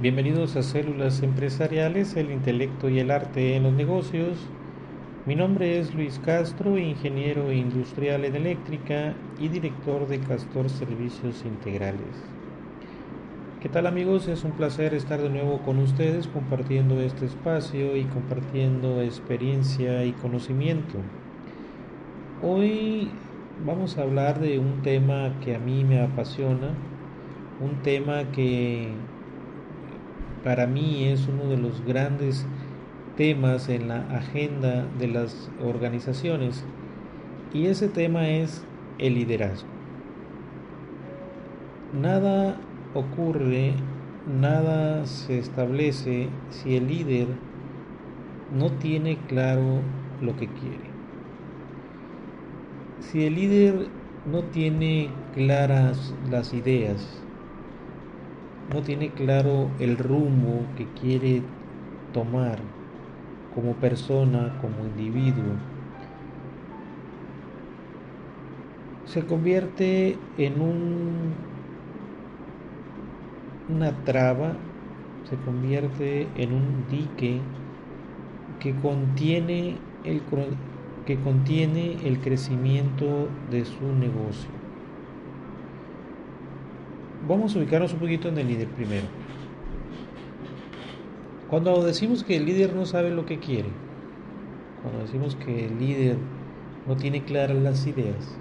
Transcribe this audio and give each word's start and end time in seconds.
Bienvenidos 0.00 0.56
a 0.56 0.62
Células 0.62 1.22
Empresariales, 1.22 2.16
el 2.16 2.30
intelecto 2.30 2.88
y 2.88 3.00
el 3.00 3.10
arte 3.10 3.54
en 3.54 3.64
los 3.64 3.74
negocios. 3.74 4.38
Mi 5.26 5.34
nombre 5.34 5.78
es 5.78 5.94
Luis 5.94 6.18
Castro, 6.24 6.78
ingeniero 6.78 7.52
industrial 7.52 8.24
en 8.24 8.36
eléctrica 8.36 9.14
y 9.38 9.48
director 9.48 10.08
de 10.08 10.20
Castor 10.20 10.70
Servicios 10.70 11.44
Integrales. 11.44 12.16
¿Qué 13.60 13.68
tal 13.68 13.86
amigos? 13.86 14.26
Es 14.26 14.44
un 14.44 14.52
placer 14.52 14.94
estar 14.94 15.20
de 15.20 15.28
nuevo 15.28 15.58
con 15.58 15.78
ustedes 15.78 16.26
compartiendo 16.28 16.98
este 17.02 17.26
espacio 17.26 17.94
y 17.94 18.04
compartiendo 18.04 19.02
experiencia 19.02 20.02
y 20.06 20.12
conocimiento. 20.12 20.96
Hoy 22.42 23.10
vamos 23.64 23.96
a 23.96 24.02
hablar 24.02 24.40
de 24.40 24.58
un 24.58 24.82
tema 24.82 25.32
que 25.42 25.54
a 25.54 25.58
mí 25.58 25.84
me 25.84 26.00
apasiona, 26.00 26.74
un 27.60 27.82
tema 27.82 28.24
que 28.32 28.88
para 30.44 30.66
mí 30.66 31.04
es 31.04 31.26
uno 31.26 31.48
de 31.48 31.56
los 31.56 31.84
grandes 31.84 32.46
temas 33.16 33.68
en 33.68 33.88
la 33.88 34.00
agenda 34.14 34.86
de 34.98 35.08
las 35.08 35.50
organizaciones 35.64 36.64
y 37.54 37.66
ese 37.66 37.88
tema 37.88 38.28
es 38.28 38.62
el 38.98 39.14
liderazgo. 39.14 39.68
Nada 41.98 42.56
ocurre, 42.94 43.72
nada 44.40 45.06
se 45.06 45.38
establece 45.38 46.28
si 46.50 46.76
el 46.76 46.88
líder 46.88 47.28
no 48.54 48.70
tiene 48.72 49.16
claro 49.28 49.80
lo 50.20 50.36
que 50.36 50.46
quiere. 50.48 50.85
Si 53.06 53.24
el 53.24 53.36
líder 53.36 53.86
no 54.24 54.42
tiene 54.42 55.08
claras 55.32 56.12
las 56.28 56.52
ideas, 56.52 57.24
no 58.74 58.82
tiene 58.82 59.14
claro 59.14 59.70
el 59.78 59.96
rumbo 59.96 60.66
que 60.76 60.86
quiere 61.00 61.42
tomar 62.12 62.58
como 63.54 63.74
persona, 63.74 64.58
como 64.60 64.84
individuo, 64.84 65.54
se 69.04 69.24
convierte 69.24 70.16
en 70.36 70.60
un, 70.60 71.34
una 73.68 73.92
traba, 74.04 74.52
se 75.30 75.36
convierte 75.36 76.26
en 76.34 76.52
un 76.52 76.88
dique 76.90 77.40
que 78.58 78.74
contiene 78.80 79.76
el, 80.04 80.22
que 81.06 81.16
contiene 81.20 81.96
el 82.04 82.18
crecimiento 82.18 83.28
de 83.50 83.64
su 83.64 83.86
negocio. 83.98 84.50
Vamos 87.28 87.54
a 87.54 87.58
ubicarnos 87.58 87.92
un 87.92 88.00
poquito 88.00 88.28
en 88.28 88.38
el 88.38 88.48
líder 88.48 88.68
primero. 88.68 89.06
Cuando 91.48 91.82
decimos 91.84 92.24
que 92.24 92.36
el 92.36 92.44
líder 92.44 92.74
no 92.74 92.86
sabe 92.86 93.10
lo 93.10 93.24
que 93.24 93.38
quiere, 93.38 93.68
cuando 94.82 95.02
decimos 95.02 95.36
que 95.36 95.66
el 95.66 95.78
líder 95.78 96.16
no 96.88 96.96
tiene 96.96 97.22
claras 97.22 97.56
las 97.56 97.86
ideas, 97.86 98.36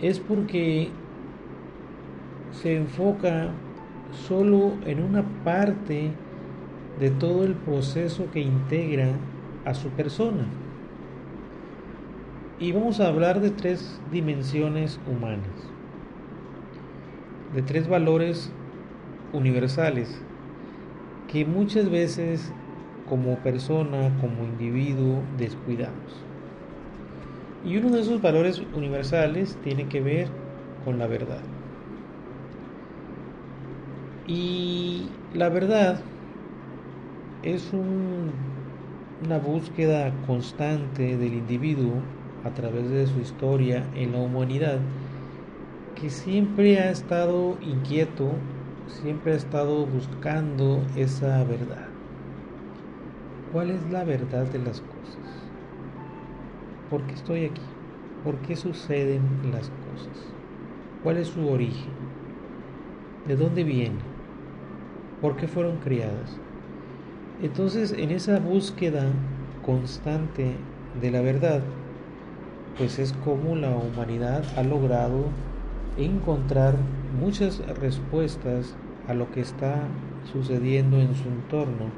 es 0.00 0.18
porque 0.18 0.88
se 2.50 2.76
enfoca 2.76 3.50
solo 4.10 4.72
en 4.86 5.02
una 5.02 5.22
parte 5.44 6.12
de 6.98 7.10
todo 7.10 7.44
el 7.44 7.54
proceso 7.54 8.30
que 8.32 8.40
integra 8.40 9.08
a 9.64 9.74
su 9.74 9.88
persona. 9.90 10.46
Y 12.62 12.70
vamos 12.70 13.00
a 13.00 13.08
hablar 13.08 13.40
de 13.40 13.50
tres 13.50 14.00
dimensiones 14.12 15.00
humanas, 15.10 15.50
de 17.56 17.60
tres 17.62 17.88
valores 17.88 18.52
universales 19.32 20.16
que 21.26 21.44
muchas 21.44 21.90
veces 21.90 22.52
como 23.08 23.34
persona, 23.38 24.16
como 24.20 24.44
individuo, 24.44 25.24
descuidamos. 25.38 26.22
Y 27.64 27.78
uno 27.78 27.90
de 27.90 28.02
esos 28.02 28.22
valores 28.22 28.62
universales 28.76 29.58
tiene 29.64 29.88
que 29.88 30.00
ver 30.00 30.28
con 30.84 31.00
la 31.00 31.08
verdad. 31.08 31.42
Y 34.28 35.08
la 35.34 35.48
verdad 35.48 36.00
es 37.42 37.72
una 37.72 39.38
búsqueda 39.38 40.12
constante 40.28 41.16
del 41.16 41.34
individuo 41.34 41.94
a 42.44 42.50
través 42.50 42.90
de 42.90 43.06
su 43.06 43.20
historia 43.20 43.84
en 43.94 44.12
la 44.12 44.20
humanidad, 44.20 44.78
que 46.00 46.10
siempre 46.10 46.80
ha 46.80 46.90
estado 46.90 47.56
inquieto, 47.60 48.32
siempre 48.88 49.32
ha 49.32 49.36
estado 49.36 49.86
buscando 49.86 50.82
esa 50.96 51.44
verdad. 51.44 51.88
¿Cuál 53.52 53.70
es 53.70 53.90
la 53.90 54.04
verdad 54.04 54.46
de 54.46 54.58
las 54.58 54.80
cosas? 54.80 55.42
¿Por 56.90 57.02
qué 57.02 57.14
estoy 57.14 57.44
aquí? 57.44 57.62
¿Por 58.24 58.36
qué 58.38 58.56
suceden 58.56 59.22
las 59.52 59.70
cosas? 59.70 60.32
¿Cuál 61.02 61.18
es 61.18 61.28
su 61.28 61.48
origen? 61.48 61.92
¿De 63.26 63.36
dónde 63.36 63.64
viene? 63.64 63.98
¿Por 65.20 65.36
qué 65.36 65.46
fueron 65.46 65.78
criadas? 65.78 66.38
Entonces, 67.42 67.92
en 67.92 68.10
esa 68.10 68.38
búsqueda 68.38 69.06
constante 69.64 70.54
de 71.00 71.10
la 71.10 71.20
verdad, 71.20 71.62
pues 72.78 72.98
es 72.98 73.12
como 73.24 73.56
la 73.56 73.70
humanidad 73.70 74.44
ha 74.56 74.62
logrado 74.62 75.24
encontrar 75.96 76.74
muchas 77.20 77.58
respuestas 77.78 78.74
a 79.08 79.14
lo 79.14 79.30
que 79.30 79.40
está 79.40 79.82
sucediendo 80.32 80.98
en 80.98 81.14
su 81.14 81.28
entorno 81.28 81.90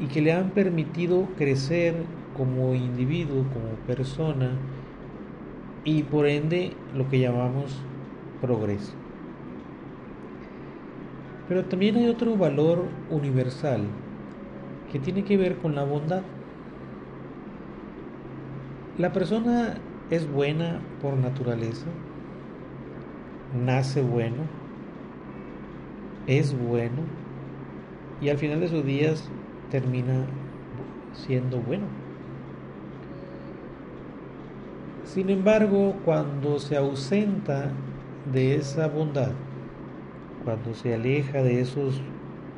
y 0.00 0.06
que 0.06 0.20
le 0.20 0.32
han 0.32 0.50
permitido 0.50 1.26
crecer 1.36 1.94
como 2.36 2.74
individuo, 2.74 3.44
como 3.52 3.74
persona 3.86 4.50
y 5.84 6.02
por 6.02 6.26
ende 6.26 6.72
lo 6.94 7.08
que 7.08 7.20
llamamos 7.20 7.80
progreso. 8.40 8.92
Pero 11.48 11.64
también 11.64 11.96
hay 11.96 12.08
otro 12.08 12.36
valor 12.36 12.84
universal 13.10 13.82
que 14.92 14.98
tiene 14.98 15.24
que 15.24 15.36
ver 15.36 15.56
con 15.56 15.74
la 15.74 15.84
bondad. 15.84 16.22
La 18.98 19.12
persona 19.12 19.74
es 20.10 20.28
buena 20.28 20.80
por 21.00 21.16
naturaleza, 21.16 21.86
nace 23.64 24.02
bueno, 24.02 24.38
es 26.26 26.52
bueno 26.58 27.02
y 28.20 28.28
al 28.28 28.38
final 28.38 28.58
de 28.58 28.66
sus 28.66 28.84
días 28.84 29.30
termina 29.70 30.24
siendo 31.12 31.60
bueno. 31.60 31.84
Sin 35.04 35.30
embargo, 35.30 35.94
cuando 36.04 36.58
se 36.58 36.76
ausenta 36.76 37.70
de 38.32 38.56
esa 38.56 38.88
bondad, 38.88 39.30
cuando 40.44 40.74
se 40.74 40.94
aleja 40.94 41.44
de 41.44 41.60
esos 41.60 42.00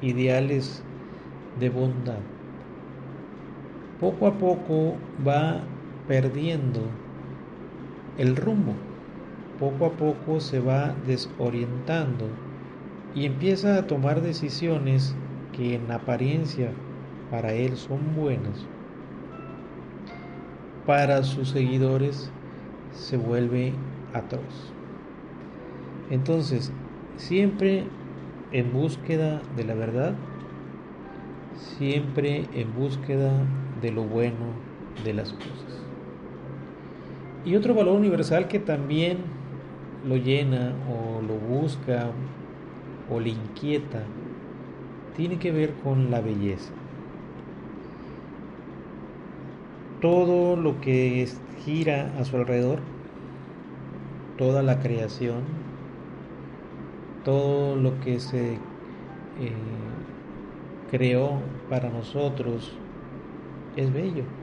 ideales 0.00 0.82
de 1.60 1.68
bondad, 1.68 2.20
poco 4.00 4.26
a 4.26 4.32
poco 4.38 4.94
va 5.26 5.60
perdiendo 6.10 6.80
el 8.18 8.34
rumbo. 8.34 8.74
Poco 9.60 9.86
a 9.86 9.90
poco 9.90 10.40
se 10.40 10.58
va 10.58 10.92
desorientando 11.06 12.26
y 13.14 13.26
empieza 13.26 13.76
a 13.76 13.86
tomar 13.86 14.20
decisiones 14.20 15.14
que 15.52 15.76
en 15.76 15.88
apariencia 15.92 16.72
para 17.30 17.52
él 17.52 17.76
son 17.76 18.16
buenas. 18.16 18.66
Para 20.84 21.22
sus 21.22 21.50
seguidores 21.50 22.32
se 22.90 23.16
vuelve 23.16 23.72
atroz. 24.12 24.72
Entonces, 26.10 26.72
siempre 27.18 27.84
en 28.50 28.72
búsqueda 28.72 29.42
de 29.54 29.62
la 29.62 29.74
verdad, 29.74 30.14
siempre 31.78 32.46
en 32.52 32.74
búsqueda 32.74 33.30
de 33.80 33.92
lo 33.92 34.02
bueno 34.02 34.70
de 35.04 35.14
las 35.14 35.32
cosas. 35.34 35.89
Y 37.44 37.56
otro 37.56 37.74
valor 37.74 37.96
universal 37.96 38.48
que 38.48 38.58
también 38.58 39.18
lo 40.06 40.16
llena 40.16 40.74
o 40.88 41.22
lo 41.22 41.34
busca 41.34 42.10
o 43.10 43.20
le 43.20 43.30
inquieta 43.30 44.02
tiene 45.16 45.38
que 45.38 45.52
ver 45.52 45.74
con 45.74 46.10
la 46.10 46.20
belleza. 46.20 46.72
Todo 50.00 50.56
lo 50.56 50.80
que 50.80 51.28
gira 51.64 52.12
a 52.18 52.24
su 52.24 52.36
alrededor, 52.36 52.78
toda 54.38 54.62
la 54.62 54.80
creación, 54.80 55.42
todo 57.24 57.76
lo 57.76 58.00
que 58.00 58.18
se 58.18 58.54
eh, 58.54 58.58
creó 60.90 61.40
para 61.68 61.90
nosotros 61.90 62.72
es 63.76 63.92
bello. 63.92 64.39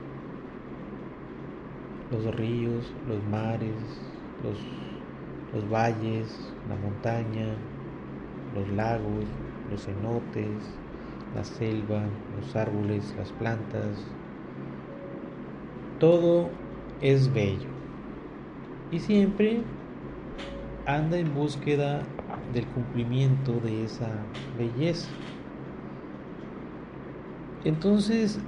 Los 2.10 2.34
ríos, 2.34 2.92
los 3.06 3.22
mares, 3.30 3.74
los, 4.42 4.58
los 5.54 5.70
valles, 5.70 6.52
la 6.68 6.76
montaña, 6.76 7.54
los 8.54 8.68
lagos, 8.70 9.24
los 9.70 9.84
cenotes, 9.84 10.48
la 11.34 11.44
selva, 11.44 12.02
los 12.40 12.56
árboles, 12.56 13.14
las 13.18 13.30
plantas. 13.32 13.98
Todo 15.98 16.48
es 17.00 17.32
bello. 17.32 17.68
Y 18.90 19.00
siempre 19.00 19.60
anda 20.86 21.18
en 21.18 21.34
búsqueda 21.34 22.02
del 22.54 22.66
cumplimiento 22.68 23.52
de 23.60 23.84
esa 23.84 24.08
belleza. 24.56 25.10
Entonces, 27.64 28.38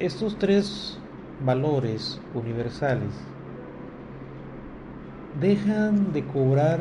estos 0.00 0.36
tres 0.38 0.98
valores 1.44 2.20
universales 2.34 3.12
dejan 5.40 6.12
de 6.12 6.24
cobrar 6.24 6.80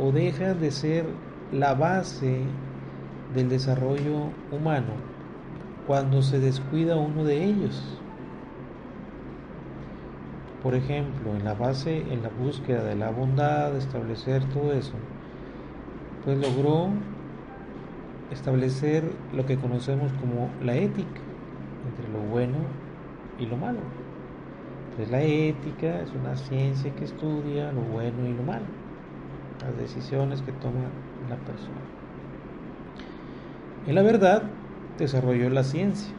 o 0.00 0.10
dejan 0.10 0.60
de 0.60 0.70
ser 0.70 1.04
la 1.52 1.74
base 1.74 2.40
del 3.34 3.48
desarrollo 3.48 4.30
humano 4.50 4.94
cuando 5.86 6.22
se 6.22 6.40
descuida 6.40 6.96
uno 6.96 7.24
de 7.24 7.44
ellos. 7.44 7.98
Por 10.62 10.74
ejemplo, 10.74 11.36
en 11.36 11.44
la 11.44 11.52
base, 11.52 11.98
en 12.10 12.22
la 12.22 12.30
búsqueda 12.30 12.82
de 12.84 12.96
la 12.96 13.10
bondad, 13.10 13.76
establecer 13.76 14.42
todo 14.46 14.72
eso, 14.72 14.94
pues 16.24 16.38
logró 16.38 16.88
establecer 18.30 19.04
lo 19.34 19.44
que 19.44 19.58
conocemos 19.58 20.10
como 20.14 20.48
la 20.62 20.74
ética 20.74 21.20
entre 21.88 22.12
lo 22.12 22.20
bueno 22.30 22.58
y 23.38 23.46
lo 23.46 23.56
malo. 23.56 23.80
Entonces 24.90 25.10
la 25.10 25.22
ética 25.22 26.00
es 26.02 26.10
una 26.14 26.36
ciencia 26.36 26.94
que 26.94 27.04
estudia 27.04 27.72
lo 27.72 27.80
bueno 27.80 28.26
y 28.28 28.32
lo 28.32 28.42
malo, 28.42 28.66
las 29.60 29.76
decisiones 29.76 30.42
que 30.42 30.52
toma 30.52 30.88
la 31.28 31.36
persona. 31.36 31.80
En 33.86 33.94
la 33.94 34.02
verdad 34.02 34.44
desarrolló 34.98 35.50
la 35.50 35.64
ciencia. 35.64 36.14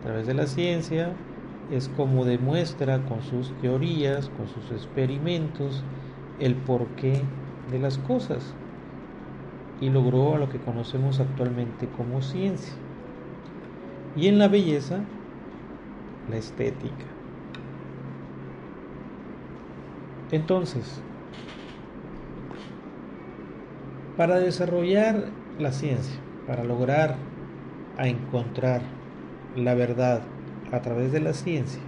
A 0.00 0.04
través 0.04 0.26
de 0.26 0.34
la 0.34 0.46
ciencia 0.46 1.12
es 1.70 1.88
como 1.88 2.24
demuestra 2.24 2.98
con 3.04 3.22
sus 3.22 3.52
teorías, 3.60 4.30
con 4.36 4.48
sus 4.48 4.70
experimentos, 4.70 5.82
el 6.40 6.54
porqué 6.54 7.22
de 7.70 7.78
las 7.78 7.98
cosas 7.98 8.54
y 9.80 9.90
logró 9.90 10.36
lo 10.36 10.48
que 10.48 10.58
conocemos 10.58 11.20
actualmente 11.20 11.88
como 11.96 12.22
ciencia. 12.22 12.74
Y 14.16 14.28
en 14.28 14.38
la 14.38 14.48
belleza, 14.48 15.00
la 16.30 16.36
estética. 16.36 17.06
Entonces, 20.30 21.00
para 24.16 24.38
desarrollar 24.38 25.26
la 25.58 25.72
ciencia, 25.72 26.18
para 26.46 26.64
lograr 26.64 27.16
a 27.98 28.08
encontrar 28.08 28.82
la 29.56 29.74
verdad 29.74 30.22
a 30.72 30.80
través 30.80 31.12
de 31.12 31.20
la 31.20 31.32
ciencia, 31.32 31.82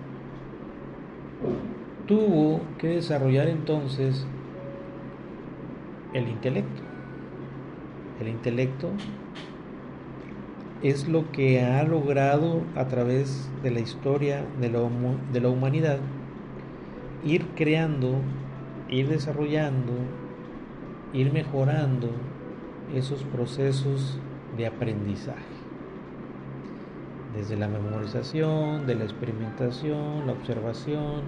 tuvo 2.06 2.60
que 2.78 2.88
desarrollar 2.88 3.48
entonces 3.48 4.26
el 6.12 6.28
intelecto. 6.28 6.82
El 8.20 8.28
intelecto 8.28 8.90
es 10.84 11.08
lo 11.08 11.32
que 11.32 11.62
ha 11.62 11.82
logrado 11.82 12.60
a 12.76 12.86
través 12.88 13.48
de 13.62 13.70
la 13.70 13.80
historia 13.80 14.44
de 14.60 14.68
la, 14.68 14.80
de 15.32 15.40
la 15.40 15.48
humanidad 15.48 15.98
ir 17.24 17.46
creando, 17.56 18.16
ir 18.90 19.08
desarrollando, 19.08 19.94
ir 21.14 21.32
mejorando 21.32 22.10
esos 22.94 23.22
procesos 23.24 24.18
de 24.58 24.66
aprendizaje. 24.66 25.38
Desde 27.34 27.56
la 27.56 27.66
memorización, 27.66 28.86
de 28.86 28.94
la 28.94 29.04
experimentación, 29.04 30.26
la 30.26 30.32
observación, 30.32 31.22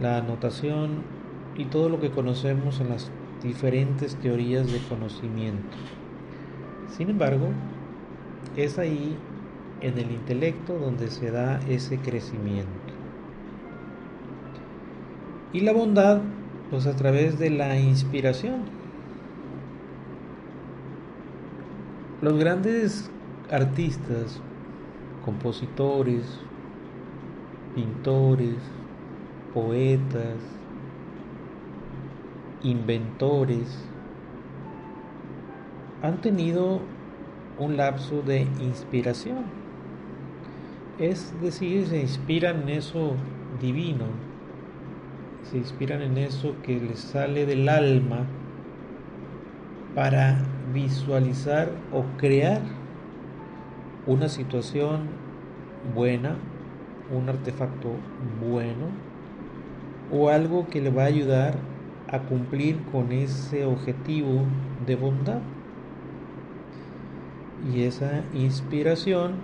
la 0.00 0.18
anotación 0.18 1.02
y 1.56 1.64
todo 1.64 1.88
lo 1.88 2.00
que 2.00 2.10
conocemos 2.10 2.80
en 2.80 2.90
las 2.90 3.10
diferentes 3.42 4.14
teorías 4.14 4.70
de 4.70 4.78
conocimiento. 4.88 5.76
Sin 6.96 7.10
embargo, 7.10 7.48
es 8.56 8.78
ahí 8.78 9.16
en 9.80 9.98
el 9.98 10.10
intelecto 10.10 10.78
donde 10.78 11.10
se 11.10 11.30
da 11.30 11.60
ese 11.68 11.98
crecimiento. 11.98 12.70
Y 15.52 15.60
la 15.60 15.72
bondad, 15.72 16.20
pues 16.70 16.86
a 16.86 16.94
través 16.94 17.38
de 17.38 17.50
la 17.50 17.78
inspiración. 17.78 18.62
Los 22.22 22.38
grandes 22.38 23.10
artistas, 23.50 24.40
compositores, 25.24 26.38
pintores, 27.74 28.56
poetas, 29.54 30.36
inventores, 32.62 33.84
han 36.02 36.20
tenido 36.20 36.80
un 37.60 37.76
lapso 37.76 38.22
de 38.22 38.40
inspiración. 38.60 39.44
Es 40.98 41.32
decir, 41.40 41.86
se 41.86 42.00
inspiran 42.00 42.62
en 42.62 42.70
eso 42.70 43.12
divino, 43.60 44.06
se 45.44 45.58
inspiran 45.58 46.02
en 46.02 46.18
eso 46.18 46.56
que 46.62 46.80
les 46.80 46.98
sale 46.98 47.46
del 47.46 47.68
alma 47.68 48.26
para 49.94 50.38
visualizar 50.72 51.70
o 51.92 52.04
crear 52.16 52.62
una 54.06 54.28
situación 54.28 55.08
buena, 55.94 56.36
un 57.14 57.28
artefacto 57.28 57.90
bueno 58.40 58.88
o 60.12 60.28
algo 60.28 60.66
que 60.68 60.80
le 60.80 60.90
va 60.90 61.04
a 61.04 61.06
ayudar 61.06 61.54
a 62.08 62.20
cumplir 62.20 62.78
con 62.90 63.12
ese 63.12 63.64
objetivo 63.64 64.44
de 64.86 64.96
bondad. 64.96 65.40
Y 67.68 67.82
esa 67.82 68.22
inspiración, 68.32 69.34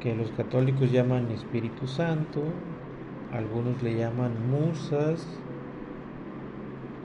que 0.00 0.14
los 0.14 0.30
católicos 0.30 0.90
llaman 0.90 1.30
Espíritu 1.30 1.86
Santo, 1.86 2.42
algunos 3.32 3.82
le 3.82 3.96
llaman 3.96 4.32
musas, 4.50 5.26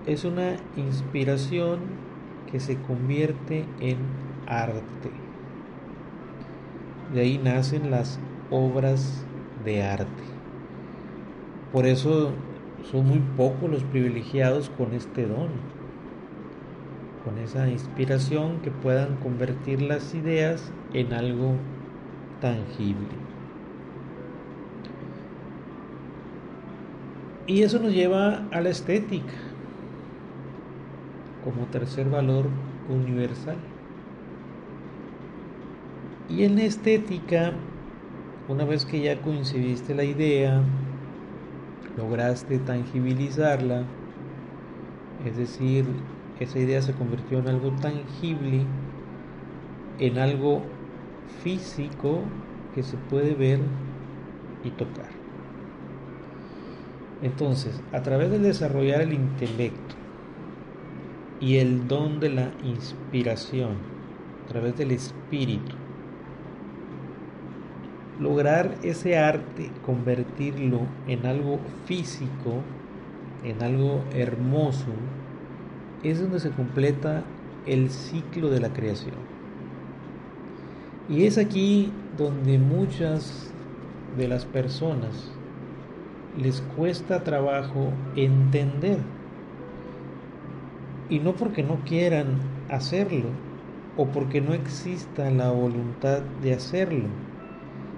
es 0.05 0.23
una 0.23 0.55
inspiración 0.77 1.79
que 2.49 2.59
se 2.59 2.77
convierte 2.77 3.65
en 3.81 3.97
arte. 4.47 5.11
De 7.13 7.21
ahí 7.21 7.37
nacen 7.37 7.91
las 7.91 8.19
obras 8.49 9.25
de 9.65 9.83
arte. 9.83 10.23
Por 11.73 11.85
eso 11.85 12.31
son 12.89 13.07
muy 13.07 13.19
pocos 13.35 13.69
los 13.69 13.83
privilegiados 13.83 14.69
con 14.69 14.93
este 14.93 15.27
don 15.27 15.49
con 17.27 17.37
esa 17.39 17.69
inspiración 17.69 18.61
que 18.61 18.71
puedan 18.71 19.17
convertir 19.17 19.81
las 19.81 20.13
ideas 20.13 20.71
en 20.93 21.11
algo 21.11 21.55
tangible. 22.39 23.09
Y 27.47 27.63
eso 27.63 27.79
nos 27.79 27.91
lleva 27.91 28.47
a 28.51 28.61
la 28.61 28.69
estética 28.69 29.33
como 31.43 31.65
tercer 31.65 32.09
valor 32.09 32.45
universal. 32.87 33.57
Y 36.29 36.45
en 36.45 36.55
la 36.55 36.63
estética, 36.63 37.51
una 38.47 38.63
vez 38.63 38.85
que 38.85 39.01
ya 39.01 39.21
coincidiste 39.21 39.93
la 39.93 40.05
idea, 40.05 40.61
lograste 41.97 42.57
tangibilizarla, 42.59 43.83
es 45.25 45.35
decir, 45.35 45.83
esa 46.39 46.59
idea 46.59 46.81
se 46.81 46.93
convirtió 46.93 47.39
en 47.39 47.47
algo 47.47 47.71
tangible, 47.71 48.65
en 49.99 50.17
algo 50.17 50.61
físico 51.43 52.21
que 52.75 52.83
se 52.83 52.97
puede 52.97 53.33
ver 53.33 53.59
y 54.63 54.69
tocar. 54.71 55.09
Entonces, 57.23 57.81
a 57.93 58.03
través 58.03 58.29
de 58.29 58.39
desarrollar 58.39 59.01
el 59.01 59.13
intelecto 59.13 59.95
y 61.39 61.57
el 61.57 61.87
don 61.87 62.19
de 62.19 62.29
la 62.29 62.51
inspiración, 62.63 63.77
a 64.45 64.47
través 64.47 64.77
del 64.77 64.91
espíritu, 64.91 65.75
lograr 68.19 68.75
ese 68.83 69.17
arte, 69.17 69.71
convertirlo 69.85 70.81
en 71.07 71.25
algo 71.25 71.59
físico, 71.85 72.61
en 73.43 73.61
algo 73.63 74.03
hermoso, 74.13 74.91
es 76.03 76.21
donde 76.21 76.39
se 76.39 76.51
completa 76.51 77.23
el 77.65 77.89
ciclo 77.89 78.49
de 78.49 78.59
la 78.59 78.73
creación. 78.73 79.15
Y 81.09 81.25
es 81.25 81.37
aquí 81.37 81.91
donde 82.17 82.57
muchas 82.57 83.51
de 84.17 84.27
las 84.27 84.45
personas 84.45 85.31
les 86.37 86.61
cuesta 86.75 87.23
trabajo 87.23 87.91
entender. 88.15 88.99
Y 91.09 91.19
no 91.19 91.33
porque 91.35 91.63
no 91.63 91.77
quieran 91.85 92.39
hacerlo 92.69 93.29
o 93.95 94.07
porque 94.07 94.41
no 94.41 94.53
exista 94.53 95.31
la 95.31 95.51
voluntad 95.51 96.19
de 96.43 96.53
hacerlo, 96.53 97.07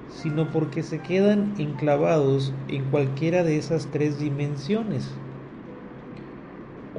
sino 0.09 0.49
porque 0.51 0.83
se 0.83 0.99
quedan 0.99 1.53
enclavados 1.57 2.53
en 2.67 2.85
cualquiera 2.85 3.43
de 3.43 3.57
esas 3.57 3.87
tres 3.87 4.19
dimensiones. 4.19 5.09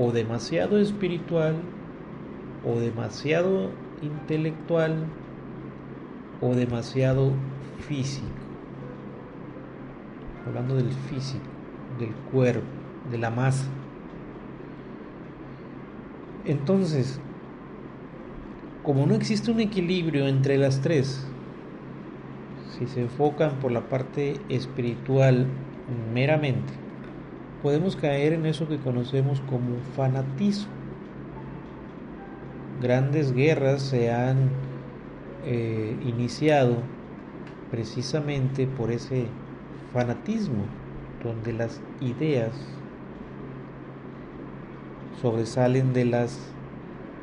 O 0.02 0.12
demasiado 0.12 0.78
espiritual, 0.78 1.56
o 2.64 2.80
demasiado 2.80 3.70
intelectual, 4.00 5.04
o 6.40 6.54
demasiado 6.54 7.32
físico. 7.86 8.26
Hablando 10.46 10.76
del 10.76 10.90
físico, 11.10 11.44
del 11.98 12.14
cuerpo, 12.32 12.64
de 13.10 13.18
la 13.18 13.30
masa. 13.30 13.66
Entonces, 16.46 17.20
como 18.82 19.04
no 19.04 19.14
existe 19.14 19.50
un 19.50 19.60
equilibrio 19.60 20.26
entre 20.26 20.56
las 20.56 20.80
tres, 20.80 21.26
si 22.70 22.86
se 22.86 23.02
enfocan 23.02 23.56
por 23.60 23.70
la 23.70 23.82
parte 23.90 24.40
espiritual 24.48 25.46
meramente, 26.14 26.72
podemos 27.62 27.96
caer 27.96 28.32
en 28.32 28.46
eso 28.46 28.68
que 28.68 28.78
conocemos 28.78 29.40
como 29.42 29.76
fanatismo. 29.96 30.72
Grandes 32.82 33.32
guerras 33.32 33.82
se 33.82 34.10
han 34.10 34.50
eh, 35.44 35.96
iniciado 36.04 36.76
precisamente 37.70 38.66
por 38.66 38.90
ese 38.90 39.26
fanatismo, 39.92 40.64
donde 41.22 41.52
las 41.52 41.80
ideas 42.00 42.52
sobresalen 45.20 45.92
de 45.92 46.04
las 46.06 46.38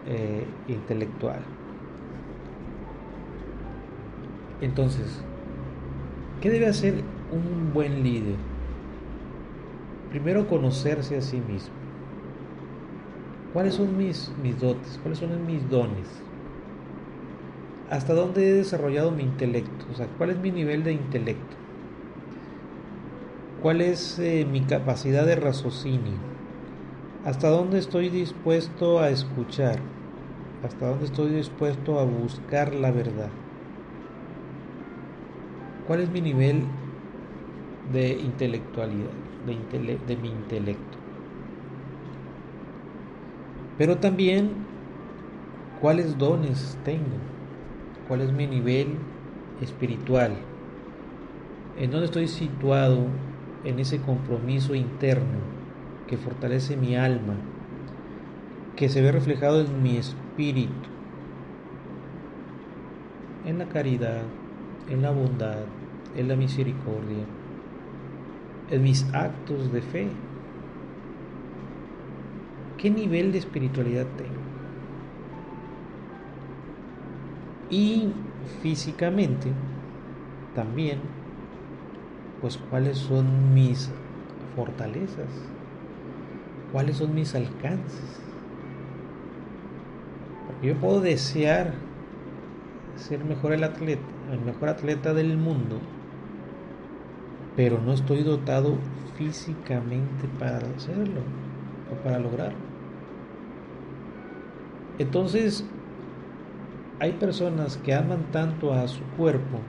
eh, 0.08 0.46
intelectuales. 0.67 1.44
Entonces, 4.62 5.22
¿qué 6.41 6.50
debe 6.50 6.67
hacer 6.67 6.96
un 7.32 7.74
buen 7.74 8.03
líder? 8.03 8.36
Primero 10.10 10.48
conocerse 10.48 11.18
a 11.18 11.22
sí 11.22 11.38
mismo. 11.38 11.76
¿Cuáles 13.54 13.76
son 13.76 13.98
mis, 13.98 14.32
mis 14.42 14.60
dotes? 14.60 15.00
¿Cuáles 15.04 15.20
son 15.20 15.46
mis 15.46 15.70
dones? 15.70 16.08
hasta 17.90 18.14
dónde 18.14 18.50
he 18.50 18.54
desarrollado 18.54 19.12
mi 19.12 19.24
intelecto, 19.24 19.86
o 19.92 19.96
sea, 19.96 20.08
cuál 20.18 20.32
es 20.32 20.40
mi 20.40 20.52
nivel 20.52 20.84
de 20.84 20.94
intelecto, 20.94 21.56
cuál 23.62 23.82
es 23.82 24.20
eh, 24.20 24.46
mi 24.50 24.62
capacidad 24.62 25.26
de 25.26 25.36
raciocinio, 25.36 26.18
hasta 27.26 27.50
dónde 27.50 27.80
estoy 27.80 28.10
dispuesto 28.10 29.00
a 29.00 29.10
escuchar, 29.10 29.80
hasta 30.66 30.88
dónde 30.90 31.06
estoy 31.06 31.32
dispuesto 31.32 32.00
a 32.00 32.04
buscar 32.04 32.76
la 32.76 32.92
verdad, 32.92 33.30
cuál 35.88 36.02
es 36.02 36.10
mi 36.10 36.20
nivel 36.20 36.64
de 37.94 38.18
intelectualidad, 38.20 39.12
de, 39.48 40.18
mi 40.18 40.30
intelecto. 40.30 40.98
Pero 43.77 43.98
también 43.98 44.51
cuáles 45.82 46.18
dones 46.18 46.77
tengo 46.84 47.38
cuál 48.08 48.22
es 48.22 48.32
mi 48.32 48.48
nivel 48.48 48.88
espiritual, 49.62 50.32
en 51.77 51.92
dónde 51.92 52.06
estoy 52.06 52.27
situado 52.27 53.06
en 53.63 53.80
ese 53.80 54.00
compromiso 54.00 54.75
interno 54.75 55.39
que 56.08 56.18
fortalece 56.18 56.77
mi 56.77 56.96
alma, 56.96 57.36
que 58.75 58.89
se 58.89 59.01
ve 59.01 59.12
reflejado 59.12 59.62
en 59.62 59.84
mi 59.84 59.98
espíritu, 59.98 60.72
en 63.46 63.60
la 63.60 63.66
caridad, 63.66 64.22
en 64.89 65.01
la 65.01 65.12
bondad, 65.12 65.60
en 66.16 66.27
la 66.27 66.36
misericordia, 66.36 67.25
en 68.69 68.83
mis 68.83 69.05
actos 69.13 69.71
de 69.71 69.81
fe. 69.81 70.07
¿Qué 72.77 72.89
nivel 72.89 73.31
de 73.31 73.39
espiritualidad 73.39 74.05
tengo? 74.17 74.47
y 77.69 78.09
físicamente 78.62 79.51
también 80.55 81.00
pues 82.41 82.57
cuáles 82.69 82.97
son 82.97 83.53
mis 83.53 83.89
fortalezas 84.55 85.27
cuáles 86.71 86.97
son 86.97 87.13
mis 87.13 87.36
alcances 87.36 88.21
porque 90.47 90.67
yo 90.67 90.75
puedo 90.75 91.01
desear 91.01 91.74
ser 92.95 93.24
mejor 93.25 93.51
el 93.51 93.63
atleta 93.63 94.01
el 94.31 94.39
mejor 94.39 94.69
atleta 94.69 95.13
del 95.13 95.38
mundo 95.38 95.79
pero 97.58 97.82
no 97.82 97.92
estoy 97.92 98.22
dotado 98.22 98.76
físicamente 99.18 100.28
para 100.40 100.60
hacerlo 100.60 101.22
o 101.92 102.04
para 102.04 102.20
lograrlo. 102.20 102.60
Entonces 105.00 105.66
hay 107.00 107.14
personas 107.14 107.78
que 107.78 107.96
aman 107.96 108.32
tanto 108.32 108.74
a 108.74 108.88
su 108.88 109.04
cuerpo 109.18 109.60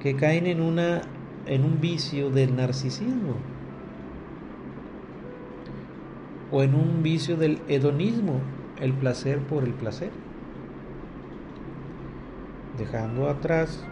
que 0.00 0.16
caen 0.16 0.46
en 0.46 0.60
una 0.60 1.02
en 1.46 1.64
un 1.64 1.80
vicio 1.80 2.30
del 2.30 2.54
narcisismo 2.54 3.34
o 6.52 6.62
en 6.62 6.74
un 6.76 7.02
vicio 7.02 7.36
del 7.36 7.60
hedonismo, 7.66 8.40
el 8.80 8.92
placer 8.92 9.38
por 9.38 9.64
el 9.64 9.72
placer, 9.72 10.10
dejando 12.78 13.28
atrás 13.28 13.84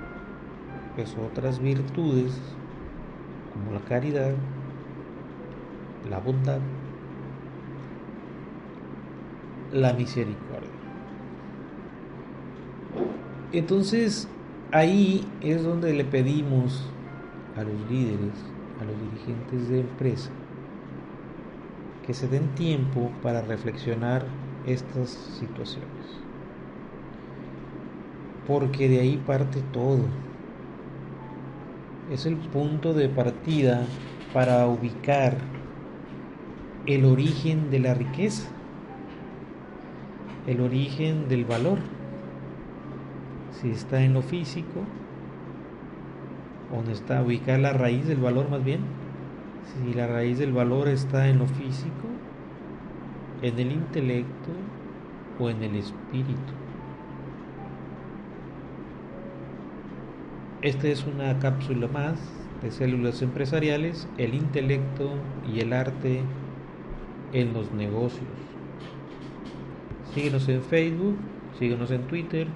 pues 0.96 1.16
otras 1.16 1.60
virtudes 1.60 2.32
como 3.52 3.72
la 3.72 3.80
caridad, 3.80 4.32
la 6.08 6.18
bondad, 6.18 6.60
la 9.72 9.92
misericordia. 9.92 10.70
Entonces, 13.52 14.28
ahí 14.72 15.26
es 15.40 15.62
donde 15.62 15.92
le 15.92 16.04
pedimos 16.04 16.88
a 17.56 17.64
los 17.64 17.90
líderes, 17.90 18.32
a 18.80 18.84
los 18.84 18.98
dirigentes 19.00 19.68
de 19.68 19.80
empresa, 19.80 20.30
que 22.06 22.14
se 22.14 22.28
den 22.28 22.54
tiempo 22.54 23.10
para 23.22 23.42
reflexionar 23.42 24.24
estas 24.66 25.10
situaciones. 25.10 25.88
Porque 28.46 28.88
de 28.88 29.00
ahí 29.00 29.16
parte 29.16 29.62
todo. 29.72 30.29
Es 32.10 32.26
el 32.26 32.36
punto 32.36 32.92
de 32.92 33.08
partida 33.08 33.86
para 34.32 34.66
ubicar 34.66 35.36
el 36.86 37.04
origen 37.04 37.70
de 37.70 37.78
la 37.78 37.94
riqueza, 37.94 38.48
el 40.46 40.60
origen 40.60 41.28
del 41.28 41.44
valor 41.44 41.78
si 43.60 43.70
está 43.70 44.02
en 44.02 44.14
lo 44.14 44.22
físico, 44.22 44.80
donde 46.72 46.92
está 46.92 47.22
ubicada 47.22 47.58
la 47.58 47.72
raíz 47.72 48.06
del 48.06 48.18
valor 48.18 48.48
más 48.48 48.64
bien, 48.64 48.80
si 49.66 49.92
la 49.92 50.06
raíz 50.06 50.38
del 50.38 50.52
valor 50.52 50.88
está 50.88 51.28
en 51.28 51.38
lo 51.38 51.46
físico, 51.46 52.08
en 53.42 53.58
el 53.58 53.72
intelecto 53.72 54.50
o 55.38 55.50
en 55.50 55.62
el 55.62 55.76
espíritu. 55.76 56.59
Esta 60.62 60.88
es 60.88 61.06
una 61.06 61.38
cápsula 61.38 61.88
más 61.88 62.18
de 62.62 62.70
células 62.70 63.22
empresariales, 63.22 64.08
el 64.18 64.34
intelecto 64.34 65.10
y 65.52 65.60
el 65.60 65.72
arte 65.72 66.20
en 67.32 67.52
los 67.52 67.72
negocios. 67.72 68.28
Síguenos 70.14 70.48
en 70.48 70.62
Facebook, 70.62 71.16
síguenos 71.58 71.90
en 71.90 72.02
Twitter 72.02 72.46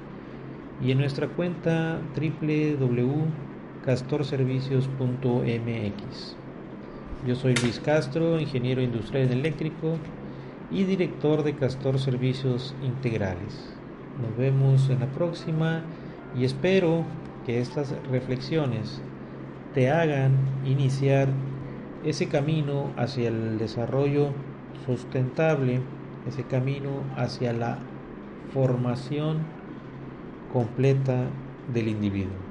y 0.82 0.90
en 0.90 0.99
nuestra 0.99 1.28
cuenta 1.28 2.00
www.célulasempresariales.com 2.16 3.44
castorservicios.mx. 3.84 6.37
Yo 7.26 7.34
soy 7.34 7.54
Luis 7.56 7.80
Castro, 7.80 8.40
ingeniero 8.40 8.80
industrial 8.80 9.30
eléctrico 9.30 9.99
y 10.70 10.84
director 10.84 11.42
de 11.42 11.54
Castor 11.54 11.99
Servicios 11.99 12.75
Integrales. 12.82 13.75
Nos 14.23 14.34
vemos 14.38 14.88
en 14.88 15.00
la 15.00 15.06
próxima 15.06 15.82
y 16.38 16.44
espero 16.44 17.04
que 17.45 17.61
estas 17.61 17.95
reflexiones 18.11 19.01
te 19.75 19.91
hagan 19.91 20.33
iniciar 20.65 21.29
ese 22.05 22.29
camino 22.29 22.91
hacia 22.97 23.29
el 23.29 23.59
desarrollo 23.59 24.29
sustentable, 24.87 25.81
ese 26.29 26.45
camino 26.45 27.03
hacia 27.17 27.53
la 27.53 27.79
formación 28.53 29.39
completa 30.53 31.27
del 31.73 31.89
individuo. 31.89 32.44